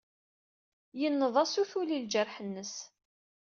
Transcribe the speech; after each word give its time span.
Yenneḍ-as 0.99 1.53
utul 1.61 1.89
i 1.97 1.99
ljerḥ-nnes. 2.03 2.73